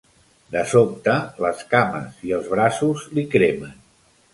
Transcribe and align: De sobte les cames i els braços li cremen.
De 0.55 0.63
sobte 0.71 1.15
les 1.47 1.63
cames 1.75 2.27
i 2.31 2.37
els 2.41 2.51
braços 2.59 3.09
li 3.19 3.31
cremen. 3.37 3.83